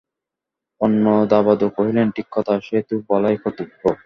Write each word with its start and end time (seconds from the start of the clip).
অন্নদাবাবু 0.81 1.67
কহিলেন, 1.77 2.07
ঠিক 2.11 2.27
কথা, 2.31 2.53
সে 2.63 2.77
তো 2.81 2.95
বলাই 3.09 3.35
কর্তব্য। 3.37 3.81